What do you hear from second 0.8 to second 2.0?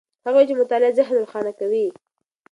ذهن روښانه کوي.